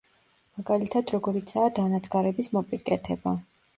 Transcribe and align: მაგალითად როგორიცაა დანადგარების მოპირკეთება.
მაგალითად 0.59 1.13
როგორიცაა 1.15 1.67
დანადგარების 1.81 2.53
მოპირკეთება. 2.59 3.37